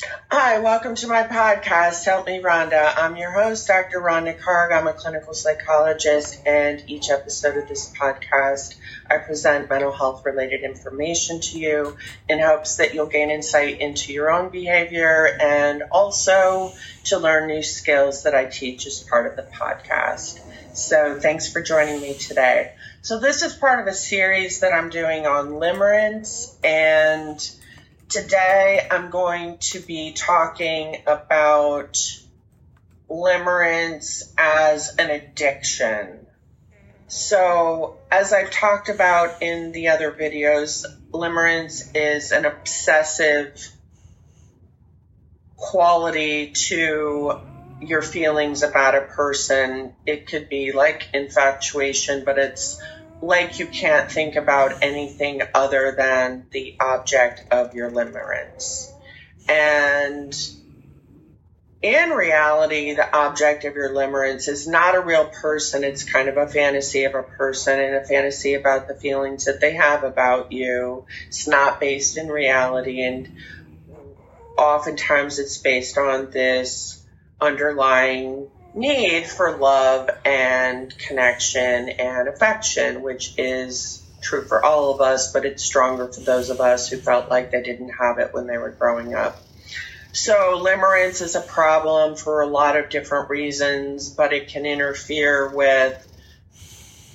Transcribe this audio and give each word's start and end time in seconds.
Hi, 0.00 0.60
welcome 0.60 0.94
to 0.94 1.08
my 1.08 1.24
podcast, 1.24 2.04
Help 2.04 2.28
Me 2.28 2.40
Rhonda. 2.40 2.92
I'm 2.96 3.16
your 3.16 3.32
host, 3.32 3.66
Dr. 3.66 3.98
Rhonda 4.00 4.38
Karg. 4.38 4.70
I'm 4.70 4.86
a 4.86 4.92
clinical 4.92 5.34
psychologist, 5.34 6.40
and 6.46 6.84
each 6.86 7.10
episode 7.10 7.56
of 7.56 7.66
this 7.66 7.92
podcast, 7.92 8.76
I 9.10 9.18
present 9.18 9.68
mental 9.68 9.90
health 9.90 10.24
related 10.24 10.62
information 10.62 11.40
to 11.40 11.58
you 11.58 11.96
in 12.28 12.38
hopes 12.38 12.76
that 12.76 12.94
you'll 12.94 13.06
gain 13.06 13.30
insight 13.30 13.80
into 13.80 14.12
your 14.12 14.30
own 14.30 14.50
behavior 14.50 15.36
and 15.40 15.82
also 15.90 16.72
to 17.06 17.18
learn 17.18 17.48
new 17.48 17.64
skills 17.64 18.22
that 18.22 18.36
I 18.36 18.44
teach 18.44 18.86
as 18.86 19.00
part 19.00 19.26
of 19.26 19.34
the 19.34 19.50
podcast. 19.52 20.38
So, 20.74 21.18
thanks 21.18 21.52
for 21.52 21.60
joining 21.60 22.00
me 22.00 22.14
today. 22.14 22.74
So, 23.02 23.18
this 23.18 23.42
is 23.42 23.52
part 23.52 23.80
of 23.80 23.88
a 23.88 23.94
series 23.94 24.60
that 24.60 24.72
I'm 24.72 24.90
doing 24.90 25.26
on 25.26 25.54
limerence 25.54 26.54
and 26.62 27.50
Today 28.08 28.88
I'm 28.90 29.10
going 29.10 29.58
to 29.58 29.80
be 29.80 30.12
talking 30.14 30.96
about 31.06 31.98
limerence 33.10 34.32
as 34.38 34.96
an 34.96 35.10
addiction. 35.10 36.26
So, 37.08 37.98
as 38.10 38.32
I've 38.32 38.50
talked 38.50 38.88
about 38.88 39.42
in 39.42 39.72
the 39.72 39.88
other 39.88 40.10
videos, 40.10 40.86
limerence 41.10 41.94
is 41.94 42.32
an 42.32 42.46
obsessive 42.46 43.62
quality 45.56 46.52
to 46.52 47.40
your 47.82 48.00
feelings 48.00 48.62
about 48.62 48.94
a 48.94 49.02
person. 49.02 49.94
It 50.06 50.28
could 50.28 50.48
be 50.48 50.72
like 50.72 51.08
infatuation, 51.12 52.24
but 52.24 52.38
it's 52.38 52.80
like 53.20 53.58
you 53.58 53.66
can't 53.66 54.10
think 54.10 54.36
about 54.36 54.82
anything 54.82 55.42
other 55.54 55.94
than 55.96 56.46
the 56.52 56.76
object 56.80 57.44
of 57.50 57.74
your 57.74 57.90
limerence. 57.90 58.92
And 59.48 60.36
in 61.80 62.10
reality, 62.10 62.94
the 62.94 63.16
object 63.16 63.64
of 63.64 63.74
your 63.74 63.90
limerence 63.90 64.48
is 64.48 64.66
not 64.66 64.96
a 64.96 65.00
real 65.00 65.26
person. 65.26 65.84
It's 65.84 66.02
kind 66.02 66.28
of 66.28 66.36
a 66.36 66.48
fantasy 66.48 67.04
of 67.04 67.14
a 67.14 67.22
person 67.22 67.78
and 67.78 67.94
a 67.96 68.04
fantasy 68.04 68.54
about 68.54 68.88
the 68.88 68.94
feelings 68.94 69.44
that 69.44 69.60
they 69.60 69.74
have 69.74 70.02
about 70.02 70.50
you. 70.50 71.06
It's 71.28 71.46
not 71.46 71.78
based 71.78 72.16
in 72.16 72.28
reality. 72.28 73.02
And 73.02 73.36
oftentimes 74.56 75.38
it's 75.38 75.58
based 75.58 75.98
on 75.98 76.30
this 76.30 77.00
underlying 77.40 78.48
need 78.74 79.26
for 79.26 79.58
love 79.58 80.10
and 80.24 80.92
connection 80.98 81.88
and 81.88 82.28
affection, 82.28 83.02
which 83.02 83.34
is 83.38 84.04
true 84.20 84.46
for 84.46 84.64
all 84.64 84.94
of 84.94 85.00
us, 85.00 85.32
but 85.32 85.44
it's 85.44 85.62
stronger 85.62 86.10
for 86.12 86.20
those 86.20 86.50
of 86.50 86.60
us 86.60 86.88
who 86.88 86.98
felt 86.98 87.30
like 87.30 87.50
they 87.50 87.62
didn't 87.62 87.90
have 87.90 88.18
it 88.18 88.32
when 88.32 88.46
they 88.46 88.58
were 88.58 88.70
growing 88.70 89.14
up. 89.14 89.44
So, 90.12 90.62
limerence 90.64 91.20
is 91.20 91.34
a 91.34 91.40
problem 91.40 92.16
for 92.16 92.40
a 92.40 92.46
lot 92.46 92.76
of 92.76 92.88
different 92.88 93.30
reasons, 93.30 94.10
but 94.10 94.32
it 94.32 94.48
can 94.48 94.64
interfere 94.64 95.54
with 95.54 96.04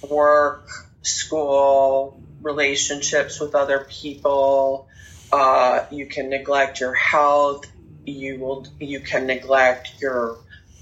work, 0.01 0.67
school, 1.01 2.21
relationships 2.41 3.39
with 3.39 3.55
other 3.55 3.87
people. 3.89 4.87
Uh, 5.31 5.85
you 5.91 6.05
can 6.05 6.29
neglect 6.29 6.79
your 6.79 6.93
health. 6.93 7.65
You 8.05 8.39
will. 8.39 8.67
You 8.79 8.99
can 8.99 9.25
neglect 9.25 9.95
your 10.01 10.37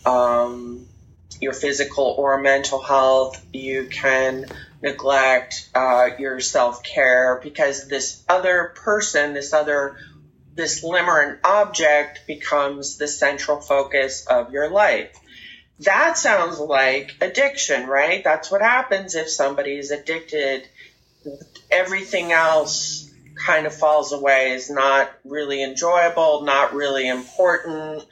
um, 0.06 0.86
your 1.40 1.54
physical 1.54 2.16
or 2.18 2.42
mental 2.42 2.82
health. 2.82 3.44
You 3.54 3.86
can 3.86 4.46
neglect 4.82 5.70
uh, 5.76 6.10
your 6.20 6.40
self 6.40 6.84
care 6.84 7.40
because 7.44 7.88
this 7.88 8.24
other 8.28 8.74
person, 8.76 9.34
this 9.34 9.54
other, 9.54 9.98
this 10.56 10.84
limerent 10.84 11.40
object 11.44 12.22
becomes 12.28 12.98
the 12.98 13.08
central 13.08 13.60
focus 13.60 14.26
of 14.28 14.52
your 14.52 14.70
life. 14.70 15.18
That 15.80 16.18
sounds 16.18 16.60
like 16.60 17.16
addiction, 17.22 17.88
right? 17.88 18.24
That's 18.24 18.52
what 18.52 18.62
happens 18.62 19.16
if 19.16 19.30
somebody 19.30 19.78
is 19.78 19.90
addicted. 19.90 20.68
Everything 21.72 22.32
else 22.32 23.10
kind 23.36 23.66
of 23.66 23.74
falls 23.74 24.12
away, 24.12 24.52
is 24.52 24.70
not 24.70 25.12
really 25.26 25.64
enjoyable, 25.64 26.42
not 26.42 26.76
really 26.76 27.08
important 27.08 28.06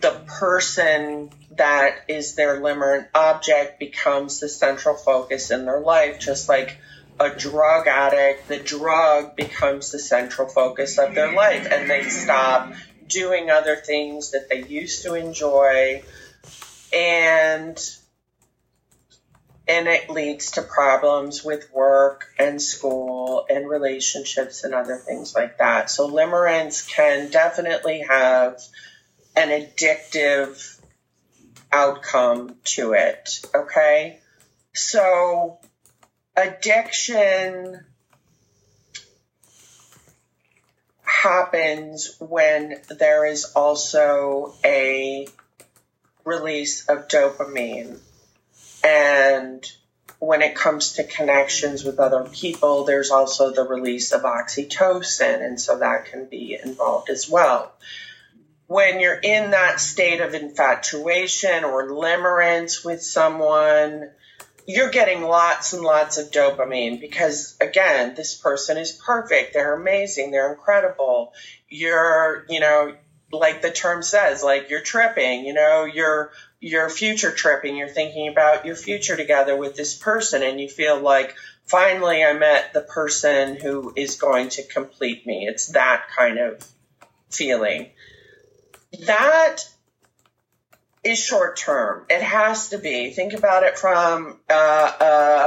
the 0.00 0.20
person 0.38 1.30
that 1.56 1.96
is 2.08 2.34
their 2.34 2.60
limerent 2.60 3.08
object 3.14 3.80
becomes 3.80 4.40
the 4.40 4.48
central 4.48 4.94
focus 4.94 5.50
in 5.50 5.64
their 5.64 5.80
life, 5.80 6.20
just 6.20 6.48
like 6.48 6.78
a 7.20 7.30
drug 7.30 7.88
addict, 7.88 8.46
the 8.48 8.58
drug 8.58 9.34
becomes 9.34 9.90
the 9.90 9.98
central 9.98 10.48
focus 10.48 10.98
of 10.98 11.14
their 11.14 11.32
life, 11.32 11.66
and 11.70 11.90
they 11.90 12.04
stop 12.04 12.72
doing 13.08 13.50
other 13.50 13.76
things 13.76 14.32
that 14.32 14.48
they 14.48 14.64
used 14.64 15.02
to 15.02 15.14
enjoy, 15.14 16.02
and 16.92 17.78
and 19.66 19.86
it 19.86 20.08
leads 20.08 20.52
to 20.52 20.62
problems 20.62 21.44
with 21.44 21.70
work 21.74 22.32
and 22.38 22.62
school 22.62 23.44
and 23.50 23.68
relationships 23.68 24.64
and 24.64 24.74
other 24.74 24.96
things 24.96 25.34
like 25.34 25.58
that. 25.58 25.90
So 25.90 26.08
limerence 26.08 26.88
can 26.88 27.30
definitely 27.30 28.02
have 28.08 28.62
an 29.38 29.50
addictive 29.50 30.80
outcome 31.70 32.56
to 32.64 32.92
it. 32.94 33.40
Okay. 33.54 34.18
So 34.74 35.58
addiction 36.36 37.84
happens 41.02 42.16
when 42.18 42.80
there 42.98 43.26
is 43.26 43.52
also 43.54 44.54
a 44.64 45.28
release 46.24 46.88
of 46.88 47.06
dopamine. 47.06 47.98
And 48.84 49.64
when 50.18 50.42
it 50.42 50.56
comes 50.56 50.94
to 50.94 51.04
connections 51.04 51.84
with 51.84 52.00
other 52.00 52.24
people, 52.24 52.84
there's 52.84 53.12
also 53.12 53.52
the 53.52 53.62
release 53.62 54.10
of 54.12 54.22
oxytocin. 54.22 55.44
And 55.44 55.60
so 55.60 55.78
that 55.78 56.06
can 56.06 56.24
be 56.24 56.58
involved 56.60 57.08
as 57.08 57.30
well 57.30 57.72
when 58.68 59.00
you're 59.00 59.18
in 59.18 59.52
that 59.52 59.80
state 59.80 60.20
of 60.20 60.34
infatuation 60.34 61.64
or 61.64 61.88
limerence 61.88 62.84
with 62.84 63.02
someone, 63.02 64.10
you're 64.66 64.90
getting 64.90 65.22
lots 65.22 65.72
and 65.72 65.82
lots 65.82 66.18
of 66.18 66.30
dopamine 66.30 67.00
because 67.00 67.56
again, 67.62 68.14
this 68.14 68.34
person 68.34 68.76
is 68.76 68.92
perfect. 68.92 69.54
They're 69.54 69.72
amazing. 69.72 70.30
They're 70.30 70.52
incredible. 70.52 71.32
You're, 71.70 72.44
you 72.50 72.60
know, 72.60 72.94
like 73.32 73.62
the 73.62 73.70
term 73.70 74.02
says, 74.02 74.42
like 74.42 74.68
you're 74.68 74.82
tripping, 74.82 75.46
you 75.46 75.54
know, 75.54 75.86
you're, 75.86 76.30
you're 76.60 76.90
future 76.90 77.32
tripping. 77.32 77.74
You're 77.74 77.88
thinking 77.88 78.28
about 78.28 78.66
your 78.66 78.76
future 78.76 79.16
together 79.16 79.56
with 79.56 79.76
this 79.76 79.96
person 79.96 80.42
and 80.42 80.60
you 80.60 80.68
feel 80.68 81.00
like 81.00 81.34
finally 81.64 82.22
I 82.22 82.34
met 82.34 82.74
the 82.74 82.82
person 82.82 83.56
who 83.56 83.94
is 83.96 84.16
going 84.16 84.50
to 84.50 84.62
complete 84.62 85.26
me. 85.26 85.46
It's 85.46 85.68
that 85.68 86.04
kind 86.14 86.38
of 86.38 86.62
feeling 87.30 87.92
that 89.06 89.58
is 91.04 91.22
short 91.22 91.56
term. 91.56 92.04
It 92.10 92.22
has 92.22 92.70
to 92.70 92.78
be. 92.78 93.10
Think 93.10 93.32
about 93.32 93.62
it 93.62 93.78
from 93.78 94.38
uh, 94.50 94.92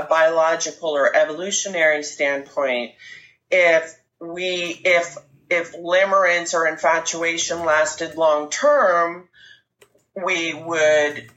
a 0.04 0.08
biological 0.10 0.90
or 0.90 1.16
evolutionary 1.16 2.04
standpoint. 2.04 2.92
If 3.50 3.94
we, 4.20 4.82
if 4.86 5.18
if 5.50 5.76
limerence 5.76 6.54
or 6.54 6.66
infatuation 6.66 7.66
lasted 7.66 8.16
long 8.16 8.50
term, 8.50 9.28
we 10.16 10.54
would 10.54 11.30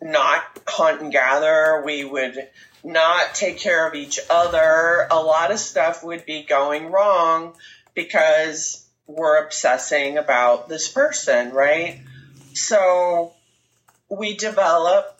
not 0.00 0.42
hunt 0.68 1.02
and 1.02 1.10
gather. 1.10 1.82
We 1.84 2.04
would 2.04 2.48
not 2.84 3.34
take 3.34 3.58
care 3.58 3.88
of 3.88 3.94
each 3.94 4.20
other. 4.30 5.08
A 5.10 5.20
lot 5.20 5.50
of 5.50 5.58
stuff 5.58 6.04
would 6.04 6.24
be 6.24 6.44
going 6.44 6.92
wrong 6.92 7.54
because 7.94 8.85
we're 9.06 9.42
obsessing 9.44 10.18
about 10.18 10.68
this 10.68 10.88
person, 10.88 11.52
right? 11.52 12.00
So 12.54 13.32
we 14.08 14.36
develop 14.36 15.18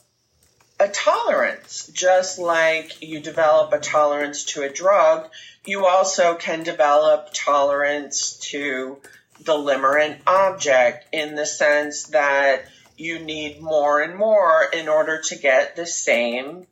a 0.79 0.89
tolerance, 0.89 1.87
just 1.93 2.39
like 2.39 3.03
you 3.03 3.21
develop 3.21 3.73
a 3.73 3.79
tolerance 3.79 4.45
to 4.45 4.63
a 4.63 4.69
drug, 4.69 5.31
you 5.65 5.87
also 5.87 6.35
can 6.35 6.63
develop 6.63 7.31
tolerance 7.33 8.37
to 8.39 8.99
the 9.41 9.55
limerent 9.55 10.19
object 10.27 11.07
in 11.13 11.35
the 11.35 11.47
sense 11.47 12.05
that 12.09 12.67
you 12.97 13.19
need 13.19 13.61
more 13.61 14.01
and 14.01 14.17
more 14.17 14.65
in 14.73 14.89
order 14.89 15.21
to 15.21 15.37
get 15.37 15.77
the 15.77 15.87
same 15.87 16.67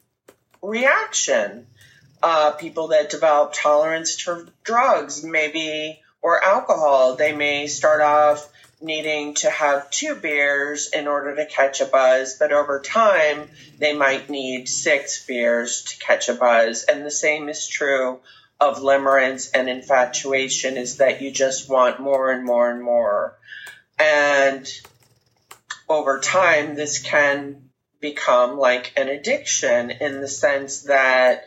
reaction. 0.62 1.66
Uh, 2.22 2.52
people 2.52 2.88
that 2.88 3.10
develop 3.10 3.52
tolerance 3.52 4.16
to 4.16 4.46
drugs 4.62 5.22
maybe 5.22 6.00
or 6.24 6.42
alcohol. 6.42 7.14
They 7.14 7.32
may 7.32 7.66
start 7.66 8.00
off 8.00 8.50
needing 8.80 9.34
to 9.34 9.50
have 9.50 9.90
two 9.90 10.14
beers 10.14 10.90
in 10.90 11.06
order 11.06 11.36
to 11.36 11.46
catch 11.46 11.80
a 11.80 11.84
buzz, 11.86 12.36
but 12.38 12.50
over 12.50 12.80
time 12.80 13.48
they 13.78 13.94
might 13.94 14.30
need 14.30 14.68
six 14.68 15.24
beers 15.26 15.82
to 15.84 15.98
catch 15.98 16.28
a 16.28 16.34
buzz. 16.34 16.84
And 16.84 17.04
the 17.04 17.10
same 17.10 17.48
is 17.48 17.68
true 17.68 18.20
of 18.58 18.78
limerence 18.78 19.50
and 19.54 19.68
infatuation 19.68 20.78
is 20.78 20.96
that 20.96 21.20
you 21.20 21.30
just 21.30 21.68
want 21.68 22.00
more 22.00 22.30
and 22.30 22.44
more 22.44 22.70
and 22.70 22.82
more. 22.82 23.36
And 23.98 24.66
over 25.88 26.20
time, 26.20 26.74
this 26.74 27.00
can 27.00 27.68
become 28.00 28.58
like 28.58 28.94
an 28.96 29.08
addiction 29.08 29.90
in 29.90 30.22
the 30.22 30.28
sense 30.28 30.84
that 30.84 31.44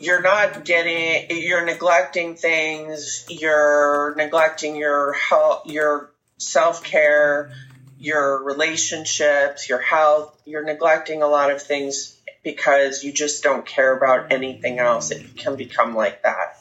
you're 0.00 0.22
not 0.22 0.64
getting, 0.64 1.42
you're 1.42 1.64
neglecting 1.64 2.36
things, 2.36 3.26
you're 3.28 4.14
neglecting 4.16 4.76
your 4.76 5.12
health, 5.12 5.66
your 5.66 6.10
self 6.38 6.84
care, 6.84 7.52
your 7.98 8.42
relationships, 8.42 9.68
your 9.68 9.80
health, 9.80 10.40
you're 10.44 10.64
neglecting 10.64 11.22
a 11.22 11.26
lot 11.26 11.50
of 11.50 11.62
things 11.62 12.16
because 12.42 13.02
you 13.02 13.12
just 13.12 13.42
don't 13.42 13.64
care 13.64 13.96
about 13.96 14.32
anything 14.32 14.78
else. 14.78 15.10
It 15.10 15.36
can 15.36 15.56
become 15.56 15.94
like 15.94 16.22
that. 16.22 16.58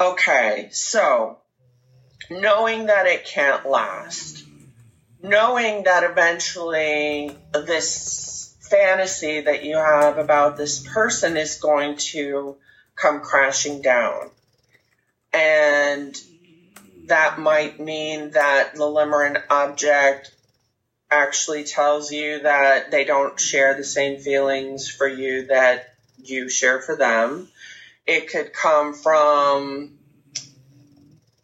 Okay, 0.00 0.68
so 0.72 1.38
knowing 2.30 2.86
that 2.86 3.06
it 3.06 3.24
can't 3.24 3.68
last, 3.68 4.44
knowing 5.22 5.84
that 5.84 6.04
eventually 6.04 7.36
this 7.52 8.37
fantasy 8.70 9.40
that 9.42 9.64
you 9.64 9.76
have 9.76 10.18
about 10.18 10.56
this 10.56 10.86
person 10.86 11.36
is 11.36 11.56
going 11.56 11.96
to 11.96 12.56
come 12.94 13.20
crashing 13.20 13.82
down. 13.82 14.30
And 15.32 16.16
that 17.06 17.38
might 17.38 17.80
mean 17.80 18.30
that 18.32 18.74
the 18.74 18.84
limerent 18.84 19.42
object 19.50 20.32
actually 21.10 21.64
tells 21.64 22.12
you 22.12 22.40
that 22.40 22.90
they 22.90 23.04
don't 23.04 23.40
share 23.40 23.74
the 23.74 23.84
same 23.84 24.20
feelings 24.20 24.88
for 24.88 25.08
you 25.08 25.46
that 25.46 25.94
you 26.22 26.48
share 26.48 26.80
for 26.80 26.96
them. 26.96 27.48
It 28.06 28.30
could 28.30 28.52
come 28.52 28.94
from, 28.94 29.98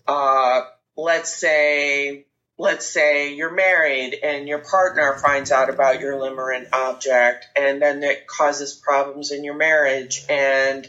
uh, 0.07 0.63
let's 0.97 1.35
say, 1.35 2.27
let's 2.57 2.87
say 2.87 3.35
you're 3.35 3.55
married 3.55 4.15
and 4.23 4.47
your 4.47 4.61
partner 4.61 5.19
finds 5.21 5.51
out 5.51 5.71
about 5.71 6.01
your 6.01 6.15
limerent 6.15 6.73
object 6.73 7.47
and 7.57 7.83
then 7.83 8.03
it 8.03 8.27
causes 8.27 8.75
problems 8.75 9.33
in 9.33 9.43
your 9.43 9.57
marriage 9.57 10.25
and 10.29 10.89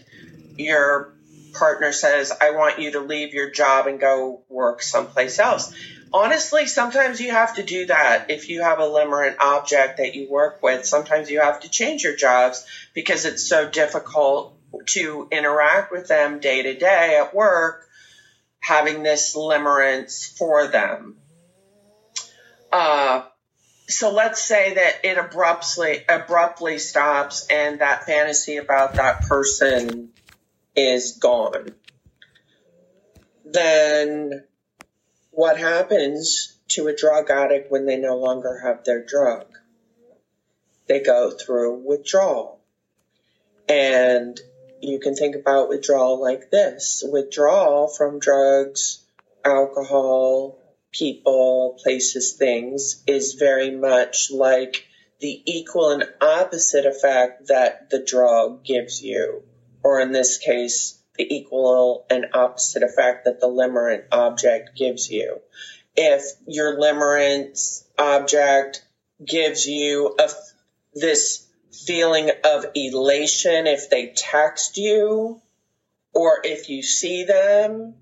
your 0.57 1.13
partner 1.53 1.91
says, 1.91 2.31
I 2.39 2.51
want 2.51 2.79
you 2.79 2.91
to 2.91 2.99
leave 2.99 3.33
your 3.33 3.49
job 3.49 3.87
and 3.87 3.99
go 3.99 4.43
work 4.49 4.81
someplace 4.81 5.39
else. 5.39 5.73
Honestly, 6.13 6.67
sometimes 6.67 7.19
you 7.19 7.31
have 7.31 7.55
to 7.55 7.63
do 7.63 7.87
that. 7.87 8.29
If 8.29 8.49
you 8.49 8.61
have 8.61 8.79
a 8.79 8.83
limerent 8.83 9.37
object 9.39 9.97
that 9.97 10.15
you 10.15 10.29
work 10.29 10.61
with, 10.61 10.85
sometimes 10.85 11.29
you 11.29 11.41
have 11.41 11.61
to 11.61 11.69
change 11.69 12.03
your 12.03 12.15
jobs 12.15 12.65
because 12.93 13.25
it's 13.25 13.43
so 13.43 13.67
difficult 13.67 14.55
to 14.87 15.27
interact 15.31 15.91
with 15.91 16.07
them 16.07 16.39
day 16.39 16.61
to 16.61 16.75
day 16.75 17.17
at 17.19 17.33
work, 17.33 17.87
having 18.59 19.03
this 19.03 19.35
limerence 19.35 20.37
for 20.37 20.67
them. 20.67 21.17
Uh, 22.71 23.23
so 23.87 24.11
let's 24.11 24.41
say 24.41 24.73
that 24.73 25.05
it 25.05 25.17
abruptly 25.17 26.03
abruptly 26.09 26.79
stops 26.79 27.47
and 27.49 27.79
that 27.81 28.05
fantasy 28.05 28.57
about 28.57 28.95
that 28.95 29.21
person 29.21 30.09
is 30.75 31.17
gone, 31.21 31.75
then 33.45 34.43
what 35.31 35.57
happens 35.57 36.57
to 36.69 36.87
a 36.87 36.95
drug 36.95 37.29
addict 37.29 37.71
when 37.71 37.85
they 37.85 37.97
no 37.97 38.17
longer 38.17 38.59
have 38.63 38.83
their 38.83 39.05
drug? 39.05 39.45
They 40.87 40.99
go 40.99 41.31
through 41.31 41.83
withdrawal. 41.85 42.59
And 43.67 44.39
you 44.81 44.99
can 44.99 45.15
think 45.15 45.35
about 45.35 45.69
withdrawal 45.69 46.21
like 46.21 46.51
this 46.51 47.03
withdrawal 47.05 47.87
from 47.87 48.19
drugs, 48.19 49.03
alcohol, 49.43 50.59
people, 50.97 51.77
places, 51.83 52.33
things 52.33 53.03
is 53.07 53.33
very 53.33 53.71
much 53.71 54.31
like 54.31 54.87
the 55.19 55.41
equal 55.45 55.91
and 55.91 56.05
opposite 56.21 56.85
effect 56.85 57.47
that 57.47 57.89
the 57.89 58.03
drug 58.03 58.63
gives 58.63 59.01
you 59.01 59.43
or 59.85 59.99
in 59.99 60.11
this 60.11 60.39
case, 60.39 60.99
the 61.15 61.35
equal 61.35 62.07
and 62.09 62.25
opposite 62.33 62.81
effect 62.81 63.25
that 63.25 63.39
the 63.39 63.45
limerent 63.45 64.05
object 64.11 64.75
gives 64.75 65.11
you. 65.11 65.41
If 65.95 66.23
your 66.47 66.79
limerent 66.79 67.83
object 67.99 68.83
gives 69.23 69.67
you 69.67 70.15
a, 70.17 70.27
this 70.95 71.45
feeling 71.85 72.31
of 72.43 72.65
elation 72.73 73.67
if 73.67 73.91
they 73.91 74.07
text 74.07 74.77
you, 74.77 75.39
or 76.15 76.39
if 76.43 76.67
you 76.67 76.81
see 76.81 77.25
them, 77.25 77.93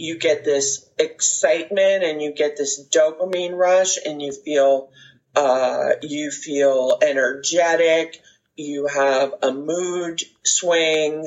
you 0.00 0.18
get 0.18 0.44
this 0.44 0.88
excitement 0.98 2.04
and 2.04 2.22
you 2.22 2.32
get 2.32 2.56
this 2.56 2.88
dopamine 2.88 3.54
rush 3.54 3.98
and 4.04 4.20
you 4.20 4.32
feel 4.32 4.90
uh, 5.36 5.90
you 6.02 6.30
feel 6.30 6.98
energetic 7.02 8.20
you 8.60 8.86
have 8.86 9.34
a 9.42 9.52
mood 9.52 10.22
swing. 10.44 11.26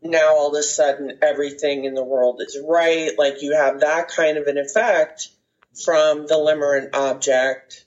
Now 0.00 0.36
all 0.36 0.54
of 0.54 0.58
a 0.58 0.62
sudden 0.62 1.18
everything 1.20 1.84
in 1.84 1.94
the 1.94 2.04
world 2.04 2.40
is 2.40 2.58
right. 2.66 3.10
Like 3.18 3.42
you 3.42 3.56
have 3.56 3.80
that 3.80 4.08
kind 4.08 4.38
of 4.38 4.46
an 4.46 4.58
effect 4.58 5.28
from 5.84 6.26
the 6.26 6.34
limerent 6.34 6.94
object, 6.94 7.84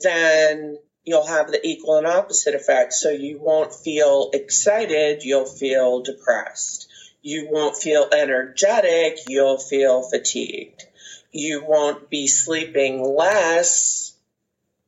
then 0.00 0.78
you'll 1.04 1.26
have 1.26 1.50
the 1.50 1.66
equal 1.66 1.96
and 1.96 2.06
opposite 2.06 2.54
effect. 2.54 2.92
So 2.92 3.10
you 3.10 3.40
won't 3.40 3.74
feel 3.74 4.30
excited, 4.32 5.24
you'll 5.24 5.46
feel 5.46 6.02
depressed. 6.02 6.87
You 7.22 7.48
won't 7.50 7.76
feel 7.76 8.08
energetic, 8.12 9.18
you'll 9.28 9.58
feel 9.58 10.02
fatigued. 10.02 10.84
You 11.32 11.64
won't 11.64 12.08
be 12.08 12.26
sleeping 12.26 13.02
less 13.02 14.14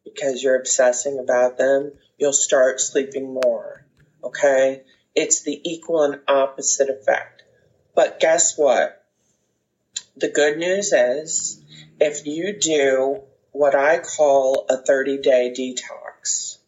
because 0.05 0.43
you're 0.43 0.59
obsessing 0.59 1.19
about 1.19 1.59
them 1.59 1.93
you'll 2.21 2.33
start 2.33 2.81
sleeping 2.81 3.33
more. 3.33 3.85
Okay? 4.23 4.83
It's 5.17 5.43
the 5.43 5.61
equal 5.65 6.03
and 6.03 6.21
opposite 6.29 6.91
effect. 6.91 7.43
But 7.97 8.21
guess 8.21 8.57
what? 8.57 9.03
The 10.17 10.29
good 10.29 10.59
news 10.59 10.93
is 10.93 11.61
if 11.99 12.27
you 12.27 12.59
do 12.61 13.23
what 13.53 13.75
I 13.75 13.99
call 13.99 14.67
a 14.69 14.77
30 14.77 15.19
day 15.19 15.53
detox, 15.57 16.59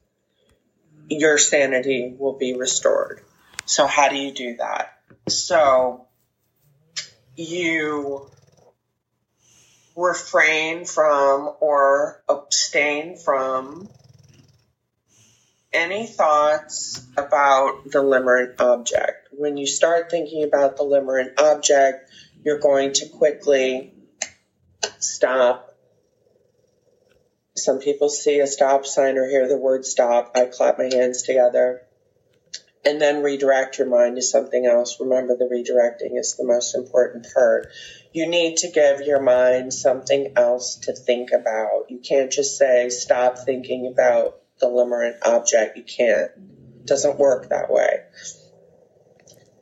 your 1.09 1.39
sanity 1.39 2.15
will 2.19 2.33
be 2.33 2.55
restored. 2.55 3.21
So, 3.67 3.87
how 3.87 4.09
do 4.09 4.17
you 4.17 4.33
do 4.33 4.57
that? 4.57 4.99
So, 5.29 6.09
you 7.37 8.29
refrain 9.97 10.85
from 10.85 11.55
or 11.61 12.23
abstain 12.29 13.17
from 13.17 13.89
any 15.73 16.07
thoughts 16.07 17.07
about 17.17 17.85
the 17.85 18.03
limerent 18.03 18.61
object? 18.61 19.29
When 19.31 19.57
you 19.57 19.67
start 19.67 20.11
thinking 20.11 20.43
about 20.43 20.77
the 20.77 20.83
limerent 20.83 21.41
object, 21.41 22.11
you're 22.45 22.59
going 22.59 22.93
to 22.95 23.09
quickly 23.09 23.95
stop. 24.99 25.73
Some 27.57 27.79
people 27.79 28.09
see 28.09 28.41
a 28.41 28.47
stop 28.47 28.87
sign 28.87 29.17
or 29.17 29.29
hear 29.29 29.47
the 29.47 29.57
word 29.57 29.87
stop. 29.87 30.33
I 30.35 30.47
clap 30.47 30.79
my 30.79 30.91
hands 30.93 31.23
together 31.23 31.83
and 32.85 33.01
then 33.01 33.23
redirect 33.23 33.79
your 33.79 33.89
mind 33.89 34.17
to 34.17 34.23
something 34.23 34.67
else. 34.67 34.99
Remember, 34.99 35.37
the 35.37 35.45
redirecting 35.45 36.19
is 36.19 36.35
the 36.35 36.45
most 36.45 36.75
important 36.75 37.27
part. 37.33 37.69
You 38.13 38.27
need 38.27 38.59
to 38.59 38.71
give 38.71 39.03
your 39.03 39.21
mind 39.21 39.73
something 39.73 40.33
else 40.37 40.77
to 40.83 40.93
think 40.93 41.31
about. 41.33 41.87
You 41.89 41.99
can't 41.99 42.33
just 42.33 42.59
say, 42.59 42.89
stop 42.89 43.39
thinking 43.39 43.87
about 43.87 44.41
the 44.59 44.67
limerent 44.67 45.19
object. 45.25 45.77
You 45.77 45.85
can't. 45.85 46.31
It 46.81 46.87
doesn't 46.87 47.19
work 47.19 47.51
that 47.51 47.71
way. 47.71 48.01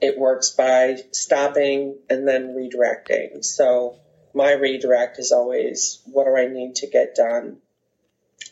It 0.01 0.19
works 0.19 0.51
by 0.51 0.97
stopping 1.13 1.99
and 2.09 2.27
then 2.27 2.55
redirecting. 2.57 3.45
So 3.45 3.97
my 4.33 4.53
redirect 4.53 5.19
is 5.19 5.31
always, 5.31 6.01
what 6.07 6.25
do 6.25 6.37
I 6.37 6.47
need 6.47 6.77
to 6.77 6.87
get 6.87 7.15
done? 7.15 7.59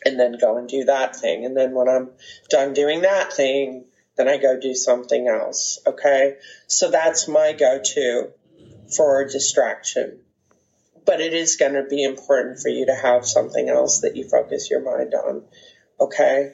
And 0.05 0.19
then 0.19 0.37
go 0.39 0.57
and 0.57 0.69
do 0.69 0.85
that 0.85 1.15
thing. 1.15 1.43
And 1.45 1.57
then 1.57 1.73
when 1.73 1.89
I'm 1.89 2.11
done 2.49 2.73
doing 2.73 3.01
that 3.01 3.33
thing, 3.33 3.85
then 4.19 4.27
I 4.27 4.37
go 4.37 4.59
do 4.59 4.75
something 4.75 5.29
else. 5.29 5.79
Okay. 5.87 6.35
So 6.67 6.91
that's 6.91 7.29
my 7.29 7.53
go 7.53 7.79
to 7.81 8.31
for 8.93 9.25
distraction. 9.25 10.19
But 11.05 11.21
it 11.21 11.33
is 11.33 11.55
going 11.55 11.73
to 11.73 11.85
be 11.89 12.03
important 12.03 12.59
for 12.59 12.67
you 12.67 12.87
to 12.87 12.93
have 12.93 13.25
something 13.25 13.69
else 13.69 14.01
that 14.01 14.17
you 14.17 14.27
focus 14.27 14.69
your 14.69 14.81
mind 14.81 15.13
on. 15.13 15.43
Okay. 16.01 16.51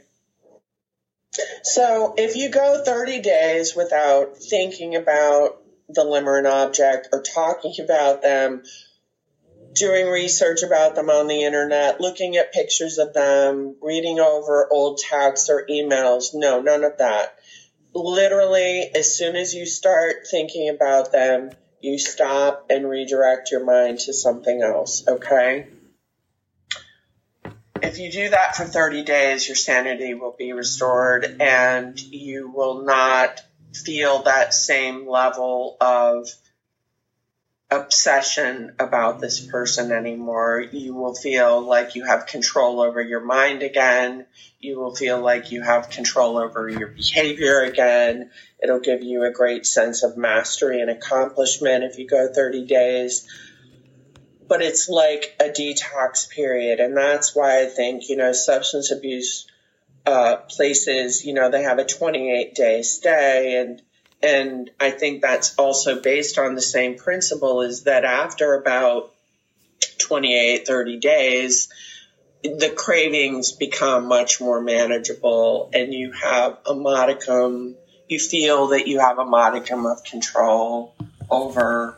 So 1.64 2.14
if 2.18 2.36
you 2.36 2.50
go 2.50 2.84
30 2.86 3.22
days 3.22 3.76
without 3.76 4.38
thinking 4.38 4.96
about 4.96 5.60
the 5.90 6.04
limerent 6.04 6.50
object 6.50 7.10
or 7.12 7.24
talking 7.24 7.74
about 7.84 8.22
them, 8.22 8.62
doing 9.76 10.08
research 10.08 10.64
about 10.64 10.96
them 10.96 11.10
on 11.10 11.28
the 11.28 11.44
internet, 11.44 12.02
looking 12.02 12.38
at 12.38 12.54
pictures 12.54 12.98
of 12.98 13.14
them, 13.14 13.76
reading 13.82 14.20
over 14.20 14.68
old 14.72 15.00
texts 15.00 15.50
or 15.50 15.66
emails, 15.70 16.34
no, 16.34 16.62
none 16.62 16.84
of 16.84 16.98
that. 16.98 17.38
Literally, 17.94 18.90
as 18.96 19.18
soon 19.18 19.36
as 19.36 19.54
you 19.54 19.66
start 19.66 20.28
thinking 20.30 20.70
about 20.70 21.12
them, 21.12 21.52
you 21.82 22.00
stop 22.00 22.66
and 22.70 22.90
redirect 22.90 23.52
your 23.52 23.64
mind 23.64 24.00
to 24.00 24.14
something 24.14 24.62
else, 24.62 25.08
okay? 25.08 25.68
if 27.86 28.00
you 28.00 28.12
do 28.12 28.30
that 28.30 28.56
for 28.56 28.66
30 28.66 29.04
days, 29.04 29.48
your 29.48 29.56
sanity 29.56 30.14
will 30.14 30.36
be 30.38 30.54
restored 30.54 31.38
and 31.40 32.00
you 32.00 32.50
will 32.50 32.84
not 32.84 33.42
feel 33.74 34.24
that 34.24 34.54
same 34.54 35.08
level 35.08 35.78
of 35.80 36.28
obsession 37.72 38.76
about 38.80 39.20
this 39.20 39.40
person 39.40 39.92
anymore. 39.92 40.62
You 40.72 40.94
will 40.94 41.16
feel 41.16 41.62
like 41.62 41.96
you 41.96 42.06
have 42.06 42.28
control 42.28 42.82
over 42.82 43.02
your 43.02 43.22
mind 43.22 43.64
again. 43.64 44.26
You 44.60 44.80
will 44.80 44.96
feel 44.96 45.20
like 45.20 45.52
you 45.52 45.62
have 45.62 45.90
control 45.90 46.38
over 46.38 46.70
your 46.70 46.88
behavior 46.88 47.62
again. 47.62 48.32
It'll 48.62 48.80
give 48.80 49.02
you 49.02 49.24
a 49.24 49.32
great 49.32 49.66
sense 49.66 50.04
of 50.04 50.18
mastery 50.18 50.82
and 50.82 50.90
accomplishment 50.90 51.84
if 51.84 51.98
you 51.98 52.08
go 52.08 52.32
30 52.34 52.66
days. 52.66 53.28
But 54.48 54.62
it's 54.62 54.88
like 54.88 55.36
a 55.40 55.46
detox 55.46 56.30
period. 56.30 56.80
And 56.80 56.96
that's 56.96 57.36
why 57.36 57.62
I 57.62 57.66
think, 57.66 58.10
you 58.10 58.16
know, 58.16 58.32
substance 58.32 58.92
abuse 58.92 59.48
uh, 60.06 60.38
places, 60.50 61.26
you 61.26 61.34
know, 61.34 61.50
they 61.50 61.64
have 61.64 61.80
a 61.80 61.86
28 61.86 62.54
day 62.54 62.84
stay 62.84 63.60
and 63.60 63.82
and 64.26 64.72
I 64.80 64.90
think 64.90 65.22
that's 65.22 65.56
also 65.56 66.02
based 66.02 66.40
on 66.40 66.56
the 66.56 66.62
same 66.62 66.96
principle 66.96 67.62
is 67.62 67.84
that 67.84 68.04
after 68.04 68.56
about 68.56 69.14
28, 70.00 70.66
30 70.66 70.98
days, 70.98 71.70
the 72.42 72.74
cravings 72.76 73.52
become 73.52 74.08
much 74.08 74.42
more 74.42 74.62
manageable 74.62 75.70
and 75.74 75.94
you 75.94 76.12
have 76.12 76.58
a 76.66 76.74
modicum, 76.74 77.76
you 78.10 78.20
feel 78.20 78.68
that 78.68 78.88
you 78.88 79.00
have 79.00 79.20
a 79.20 79.26
modicum 79.26 79.86
of 79.86 80.04
control 80.04 80.96
over 81.30 81.96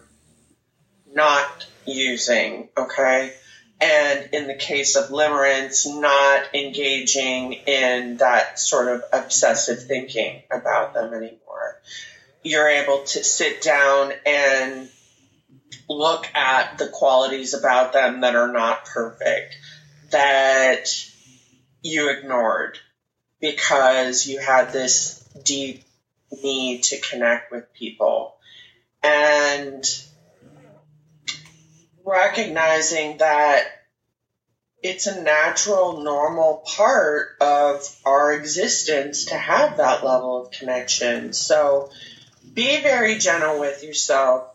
not 1.13 1.65
using, 1.85 2.67
okay? 2.77 3.33
And 3.79 4.29
in 4.33 4.47
the 4.47 4.55
case 4.55 4.97
of 4.97 5.09
limerence, 5.09 5.87
not 5.87 6.53
engaging 6.53 7.53
in 7.53 8.17
that 8.17 8.59
sort 8.59 8.89
of 8.89 9.03
obsessive 9.13 9.83
thinking 9.83 10.41
about 10.51 10.93
them 10.93 11.13
anymore. 11.13 11.79
You're 12.47 12.69
able 12.69 13.03
to 13.03 13.23
sit 13.23 13.61
down 13.61 14.13
and 14.25 14.89
look 15.89 16.25
at 16.33 16.77
the 16.77 16.87
qualities 16.87 17.53
about 17.53 17.91
them 17.91 18.21
that 18.21 18.35
are 18.35 18.51
not 18.53 18.85
perfect, 18.85 19.55
that 20.11 20.87
you 21.81 22.09
ignored 22.09 22.77
because 23.41 24.25
you 24.25 24.39
had 24.39 24.71
this 24.71 25.21
deep 25.43 25.83
need 26.41 26.83
to 26.83 27.01
connect 27.01 27.51
with 27.51 27.73
people. 27.73 28.35
And 29.03 29.83
recognizing 32.05 33.17
that 33.17 33.65
it's 34.81 35.07
a 35.07 35.21
natural, 35.21 36.01
normal 36.01 36.63
part 36.65 37.35
of 37.41 37.83
our 38.05 38.31
existence 38.31 39.25
to 39.25 39.35
have 39.35 39.77
that 39.77 40.05
level 40.05 40.45
of 40.45 40.51
connection. 40.51 41.33
So 41.33 41.89
be 42.57 42.81
very 42.81 43.17
gentle 43.17 43.59
with 43.59 43.83
yourself. 43.83 44.49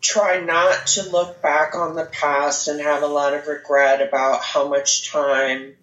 Try 0.00 0.40
not 0.40 0.86
to 0.88 1.02
look 1.02 1.42
back 1.42 1.74
on 1.74 1.94
the 1.94 2.06
past 2.06 2.68
and 2.68 2.80
have 2.80 3.02
a 3.02 3.06
lot 3.08 3.34
of 3.34 3.46
regret 3.46 4.00
about 4.00 4.42
how 4.42 4.66
much 4.68 5.10
time 5.10 5.74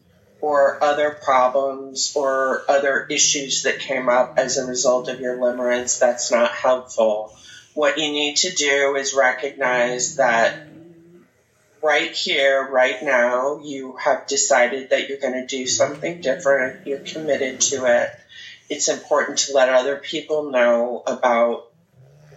or 0.42 0.84
other 0.84 1.12
problems 1.12 2.14
or 2.16 2.64
other 2.68 3.06
issues 3.10 3.64
that 3.64 3.80
came 3.80 4.10
up 4.10 4.34
as 4.38 4.58
a 4.58 4.66
result 4.66 5.10
of 5.10 5.20
your 5.20 5.38
limerence. 5.38 6.00
That's 6.00 6.32
not 6.32 6.52
helpful 6.52 7.36
what 7.80 7.98
you 7.98 8.12
need 8.12 8.36
to 8.36 8.54
do 8.54 8.96
is 8.96 9.14
recognize 9.14 10.18
that 10.18 10.68
right 11.82 12.12
here, 12.12 12.68
right 12.70 13.02
now, 13.02 13.62
you 13.64 13.96
have 13.96 14.28
decided 14.28 14.90
that 14.90 15.08
you're 15.08 15.18
going 15.18 15.34
to 15.34 15.46
do 15.46 15.66
something 15.66 16.20
different. 16.20 16.86
You're 16.86 17.00
committed 17.00 17.62
to 17.62 17.86
it. 17.86 18.10
It's 18.70 18.88
important 18.88 19.40
to 19.40 19.54
let 19.54 19.70
other 19.70 19.98
people 19.98 20.52
know 20.52 21.04
about 21.06 21.66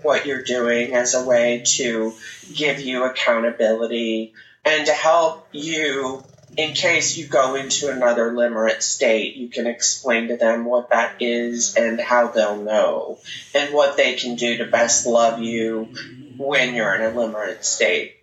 what 0.03 0.27
you're 0.27 0.43
doing 0.43 0.95
as 0.95 1.15
a 1.15 1.25
way 1.25 1.63
to 1.65 2.13
give 2.53 2.81
you 2.81 3.05
accountability 3.05 4.33
and 4.65 4.87
to 4.87 4.93
help 4.93 5.49
you 5.53 6.25
in 6.57 6.75
case 6.75 7.17
you 7.17 7.27
go 7.27 7.55
into 7.55 7.91
another 7.91 8.33
limerent 8.33 8.83
state, 8.83 9.37
you 9.37 9.49
can 9.49 9.67
explain 9.67 10.29
to 10.29 10.37
them 10.37 10.65
what 10.65 10.91
that 10.91 11.17
is 11.21 11.77
and 11.77 11.99
how 11.99 12.29
they'll 12.29 12.63
know 12.63 13.19
and 13.55 13.73
what 13.73 13.97
they 13.97 14.15
can 14.15 14.37
do 14.37 14.59
to 14.59 14.67
best 14.67 15.07
love 15.07 15.41
you 15.41 15.89
when 16.37 16.75
you're 16.75 16.95
in 16.95 17.03
a 17.03 17.17
limerent 17.17 17.65
state. 17.65 18.17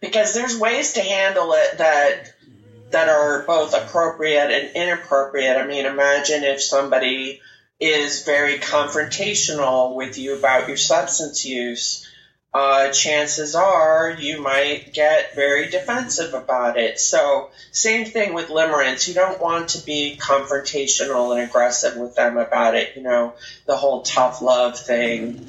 Because 0.00 0.34
there's 0.34 0.58
ways 0.58 0.92
to 0.94 1.00
handle 1.00 1.52
it 1.54 1.78
that 1.78 2.32
that 2.96 3.08
are 3.08 3.42
both 3.42 3.74
appropriate 3.74 4.50
and 4.50 4.74
inappropriate. 4.74 5.56
I 5.56 5.66
mean, 5.66 5.86
imagine 5.86 6.44
if 6.44 6.62
somebody 6.62 7.40
is 7.78 8.24
very 8.24 8.58
confrontational 8.58 9.94
with 9.94 10.18
you 10.18 10.36
about 10.36 10.66
your 10.66 10.78
substance 10.78 11.44
use 11.44 12.06
uh, 12.56 12.90
chances 12.90 13.54
are 13.54 14.16
you 14.18 14.40
might 14.40 14.94
get 14.94 15.34
very 15.34 15.68
defensive 15.68 16.32
about 16.32 16.78
it. 16.78 16.98
So, 16.98 17.50
same 17.70 18.06
thing 18.06 18.32
with 18.32 18.48
limerence. 18.48 19.06
You 19.06 19.12
don't 19.12 19.38
want 19.38 19.70
to 19.70 19.84
be 19.84 20.16
confrontational 20.18 21.32
and 21.36 21.46
aggressive 21.46 21.98
with 21.98 22.14
them 22.14 22.38
about 22.38 22.74
it. 22.74 22.96
You 22.96 23.02
know, 23.02 23.34
the 23.66 23.76
whole 23.76 24.00
tough 24.00 24.40
love 24.40 24.78
thing 24.78 25.46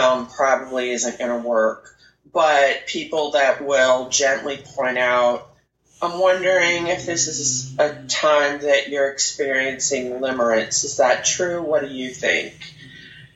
um, 0.00 0.28
probably 0.28 0.90
isn't 0.90 1.18
going 1.18 1.42
to 1.42 1.48
work. 1.48 1.92
But 2.32 2.86
people 2.86 3.32
that 3.32 3.64
will 3.64 4.08
gently 4.08 4.58
point 4.76 4.98
out, 4.98 5.48
I'm 6.02 6.18
wondering 6.18 6.88
if 6.88 7.06
this 7.06 7.28
is 7.28 7.78
a 7.78 7.94
time 8.08 8.60
that 8.60 8.88
you're 8.88 9.10
experiencing 9.10 10.10
limerence. 10.20 10.84
Is 10.84 10.98
that 10.98 11.24
true? 11.24 11.62
What 11.62 11.82
do 11.82 11.88
you 11.88 12.10
think? 12.10 12.54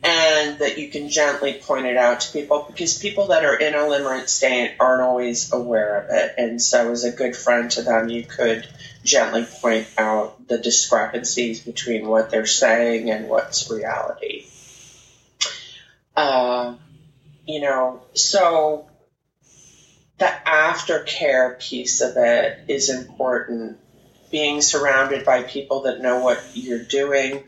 and 0.03 0.59
that 0.61 0.79
you 0.79 0.89
can 0.89 1.09
gently 1.09 1.55
point 1.55 1.87
it 1.87 1.97
out 1.97 2.21
to 2.21 2.33
people 2.33 2.65
because 2.69 2.99
people 2.99 3.29
that 3.29 3.45
are 3.45 3.57
in 3.57 3.75
a 3.75 3.79
limerent 3.79 4.29
state 4.29 4.77
aren't 4.79 5.03
always 5.03 5.53
aware 5.53 5.99
of 5.99 6.11
it. 6.11 6.35
And 6.39 6.63
so, 6.63 6.91
as 6.93 7.05
a 7.05 7.11
good 7.11 7.35
friend 7.35 7.71
to 7.73 7.83
them, 7.83 8.09
you 8.09 8.23
could 8.23 8.67
gently 9.03 9.45
point 9.45 9.89
out 9.99 10.47
the 10.47 10.59
discrepancies 10.59 11.61
between 11.61 12.07
what 12.07 12.31
they're 12.31 12.47
saying 12.47 13.11
and 13.11 13.29
what's 13.29 13.71
reality. 13.71 14.47
Uh, 16.15 16.75
you 17.47 17.61
know, 17.61 18.01
so 18.15 18.88
the 20.19 20.33
aftercare 20.47 21.59
piece 21.59 22.01
of 22.01 22.17
it 22.17 22.59
is 22.69 22.91
important. 22.91 23.79
Being 24.31 24.61
surrounded 24.61 25.25
by 25.25 25.43
people 25.43 25.83
that 25.83 26.01
know 26.01 26.21
what 26.23 26.43
you're 26.55 26.85
doing, 26.85 27.45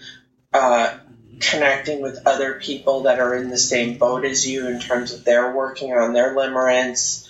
uh, 0.53 0.97
connecting 1.41 2.01
with 2.01 2.27
other 2.27 2.55
people 2.55 3.03
that 3.03 3.19
are 3.19 3.35
in 3.35 3.51
the 3.51 3.59
same 3.59 3.99
boat 3.99 4.25
as 4.25 4.47
you 4.47 4.69
in 4.69 4.79
terms 4.79 5.13
of 5.13 5.25
their 5.25 5.55
working 5.55 5.93
on 5.93 6.13
their 6.13 6.35
limerence. 6.35 7.27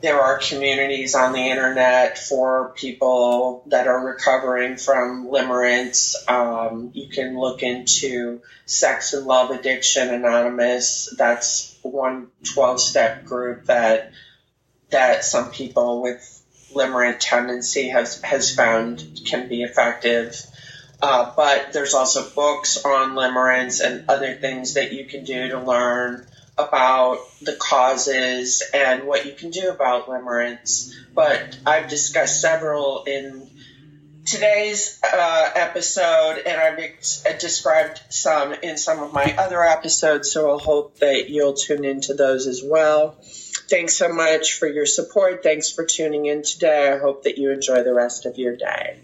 There 0.00 0.20
are 0.20 0.38
communities 0.38 1.14
on 1.14 1.32
the 1.32 1.38
internet 1.38 2.18
for 2.18 2.72
people 2.76 3.62
that 3.66 3.86
are 3.86 4.04
recovering 4.04 4.76
from 4.76 5.28
limerence. 5.28 6.16
Um, 6.28 6.90
you 6.94 7.08
can 7.08 7.38
look 7.38 7.62
into 7.62 8.40
Sex 8.66 9.12
and 9.12 9.26
Love 9.26 9.50
Addiction 9.50 10.12
Anonymous. 10.12 11.14
That's 11.16 11.78
one 11.82 12.28
12 12.42 12.80
step 12.80 13.24
group 13.24 13.66
that 13.66 14.10
that 14.94 15.24
some 15.24 15.50
people 15.50 16.02
with 16.02 16.22
limerent 16.72 17.16
tendency 17.18 17.88
has 17.88 18.20
has 18.22 18.54
found 18.54 19.20
can 19.26 19.48
be 19.48 19.62
effective. 19.62 20.40
Uh, 21.02 21.32
but 21.36 21.72
there's 21.72 21.94
also 21.94 22.28
books 22.30 22.82
on 22.84 23.14
limerence 23.14 23.84
and 23.84 24.08
other 24.08 24.34
things 24.34 24.74
that 24.74 24.92
you 24.92 25.04
can 25.04 25.24
do 25.24 25.48
to 25.48 25.60
learn 25.60 26.24
about 26.56 27.18
the 27.42 27.54
causes 27.56 28.62
and 28.72 29.04
what 29.04 29.26
you 29.26 29.32
can 29.32 29.50
do 29.50 29.68
about 29.68 30.06
limerence. 30.06 30.94
But 31.12 31.58
I've 31.66 31.88
discussed 31.88 32.40
several 32.40 33.02
in 33.04 33.50
today's 34.24 35.00
uh, 35.02 35.50
episode, 35.56 36.38
and 36.46 36.60
I've 36.60 36.78
ex- 36.78 37.24
described 37.40 38.00
some 38.10 38.52
in 38.52 38.78
some 38.78 39.02
of 39.02 39.12
my 39.12 39.34
other 39.36 39.62
episodes, 39.64 40.30
so 40.30 40.48
I'll 40.48 40.58
hope 40.58 40.98
that 41.00 41.28
you'll 41.28 41.54
tune 41.54 41.84
into 41.84 42.14
those 42.14 42.46
as 42.46 42.62
well. 42.64 43.16
Thanks 43.68 43.96
so 43.96 44.08
much 44.08 44.54
for 44.54 44.66
your 44.66 44.86
support. 44.86 45.42
Thanks 45.42 45.70
for 45.70 45.84
tuning 45.84 46.26
in 46.26 46.42
today. 46.42 46.92
I 46.92 46.98
hope 46.98 47.24
that 47.24 47.38
you 47.38 47.50
enjoy 47.50 47.82
the 47.82 47.94
rest 47.94 48.26
of 48.26 48.36
your 48.36 48.56
day. 48.56 49.00